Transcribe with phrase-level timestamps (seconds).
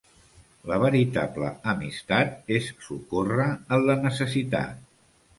[0.69, 4.81] La veritable amistat és socórrer en la necessitat.